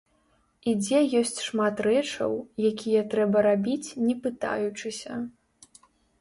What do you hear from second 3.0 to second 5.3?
трэба рабіць не пытаючыся.